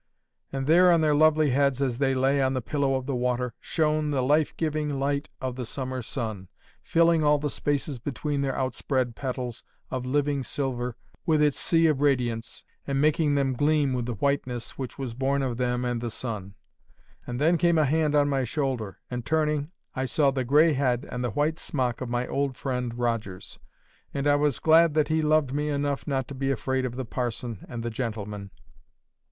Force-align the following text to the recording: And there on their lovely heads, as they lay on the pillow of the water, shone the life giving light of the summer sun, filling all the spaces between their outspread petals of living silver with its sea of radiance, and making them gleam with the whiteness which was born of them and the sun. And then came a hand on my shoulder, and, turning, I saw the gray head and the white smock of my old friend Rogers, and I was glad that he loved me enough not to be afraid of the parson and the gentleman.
And 0.51 0.65
there 0.65 0.91
on 0.91 1.01
their 1.01 1.13
lovely 1.13 1.51
heads, 1.51 1.79
as 1.79 1.99
they 1.99 2.15
lay 2.15 2.41
on 2.41 2.55
the 2.55 2.59
pillow 2.63 2.95
of 2.95 3.05
the 3.05 3.13
water, 3.15 3.53
shone 3.59 4.09
the 4.09 4.23
life 4.23 4.57
giving 4.57 4.99
light 4.99 5.29
of 5.39 5.55
the 5.57 5.63
summer 5.63 6.01
sun, 6.01 6.47
filling 6.81 7.23
all 7.23 7.37
the 7.37 7.51
spaces 7.51 7.99
between 7.99 8.41
their 8.41 8.57
outspread 8.57 9.15
petals 9.15 9.63
of 9.91 10.03
living 10.07 10.43
silver 10.43 10.97
with 11.27 11.39
its 11.39 11.59
sea 11.59 11.85
of 11.85 12.01
radiance, 12.01 12.63
and 12.87 12.99
making 12.99 13.35
them 13.35 13.53
gleam 13.53 13.93
with 13.93 14.07
the 14.07 14.15
whiteness 14.15 14.75
which 14.75 14.97
was 14.97 15.13
born 15.13 15.43
of 15.43 15.57
them 15.57 15.85
and 15.85 16.01
the 16.01 16.09
sun. 16.09 16.55
And 17.27 17.39
then 17.39 17.59
came 17.59 17.77
a 17.77 17.85
hand 17.85 18.15
on 18.15 18.27
my 18.27 18.43
shoulder, 18.43 18.97
and, 19.11 19.23
turning, 19.23 19.69
I 19.95 20.05
saw 20.05 20.31
the 20.31 20.43
gray 20.43 20.73
head 20.73 21.07
and 21.11 21.23
the 21.23 21.29
white 21.29 21.59
smock 21.59 22.01
of 22.01 22.09
my 22.09 22.25
old 22.25 22.57
friend 22.57 22.91
Rogers, 22.97 23.59
and 24.15 24.25
I 24.27 24.35
was 24.35 24.57
glad 24.57 24.95
that 24.95 25.09
he 25.09 25.21
loved 25.21 25.53
me 25.53 25.69
enough 25.69 26.07
not 26.07 26.27
to 26.29 26.33
be 26.33 26.49
afraid 26.49 26.85
of 26.85 26.95
the 26.95 27.05
parson 27.05 27.63
and 27.69 27.83
the 27.83 27.91
gentleman. 27.91 28.49